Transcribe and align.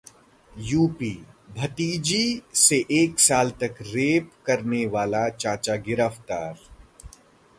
UP 0.53 1.53
भतीजी 1.55 2.41
से 2.55 2.77
एक 2.91 3.19
साल 3.19 3.49
तक 3.61 3.75
रेप 3.81 4.31
करने 4.45 4.85
वाला 4.85 5.27
चाचा 5.29 5.75
गिरफ्तार 5.87 6.57